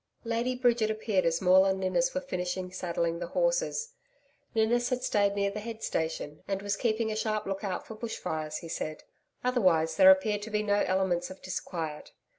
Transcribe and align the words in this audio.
Lady 0.23 0.55
Bridget 0.55 0.89
appeared 0.89 1.25
as 1.27 1.43
Maule 1.43 1.65
and 1.65 1.79
Ninnis 1.79 2.15
were 2.15 2.21
finishing 2.21 2.71
saddling 2.73 3.19
the 3.19 3.27
horses. 3.37 3.93
Ninnis 4.55 4.89
had 4.89 5.03
stayed 5.03 5.35
near 5.35 5.51
the 5.51 5.59
head 5.59 5.83
station, 5.83 6.41
and 6.47 6.63
was 6.63 6.75
keeping 6.75 7.11
a 7.11 7.15
sharp 7.15 7.45
look 7.45 7.63
out 7.63 7.85
for 7.85 7.93
bush 7.93 8.17
fires, 8.17 8.57
he 8.57 8.67
said. 8.67 9.03
Otherwise, 9.43 9.97
there 9.97 10.09
appeared 10.09 10.41
to 10.41 10.49
be 10.49 10.63
no 10.63 10.79
elements 10.87 11.29
of 11.29 11.39
disquiet. 11.43 12.13